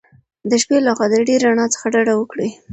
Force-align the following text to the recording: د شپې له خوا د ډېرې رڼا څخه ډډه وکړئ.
د 0.49 0.51
شپې 0.61 0.77
له 0.85 0.91
خوا 0.97 1.07
د 1.11 1.15
ډېرې 1.27 1.45
رڼا 1.47 1.65
څخه 1.73 1.85
ډډه 1.93 2.13
وکړئ. 2.17 2.49